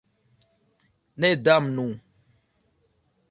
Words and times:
Ne, 1.19 1.29
damnu. 1.45 1.87